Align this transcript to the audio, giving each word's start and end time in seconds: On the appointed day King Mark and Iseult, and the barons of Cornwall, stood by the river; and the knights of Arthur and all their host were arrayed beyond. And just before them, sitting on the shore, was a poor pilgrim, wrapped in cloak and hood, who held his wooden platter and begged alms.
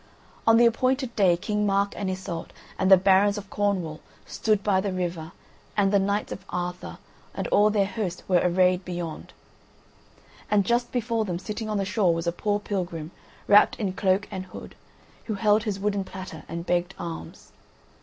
On 0.47 0.57
the 0.57 0.65
appointed 0.65 1.15
day 1.15 1.37
King 1.37 1.63
Mark 1.63 1.93
and 1.95 2.09
Iseult, 2.09 2.49
and 2.79 2.89
the 2.89 2.97
barons 2.97 3.37
of 3.37 3.51
Cornwall, 3.51 4.01
stood 4.25 4.63
by 4.63 4.81
the 4.81 4.91
river; 4.91 5.31
and 5.77 5.93
the 5.93 5.99
knights 5.99 6.31
of 6.31 6.43
Arthur 6.49 6.97
and 7.35 7.45
all 7.49 7.69
their 7.69 7.85
host 7.85 8.23
were 8.27 8.41
arrayed 8.43 8.83
beyond. 8.83 9.31
And 10.49 10.65
just 10.65 10.91
before 10.91 11.23
them, 11.23 11.37
sitting 11.37 11.69
on 11.69 11.77
the 11.77 11.85
shore, 11.85 12.15
was 12.15 12.25
a 12.25 12.31
poor 12.31 12.59
pilgrim, 12.59 13.11
wrapped 13.47 13.75
in 13.75 13.93
cloak 13.93 14.27
and 14.31 14.45
hood, 14.45 14.73
who 15.25 15.35
held 15.35 15.65
his 15.65 15.79
wooden 15.79 16.03
platter 16.03 16.45
and 16.47 16.65
begged 16.65 16.95
alms. 16.97 17.51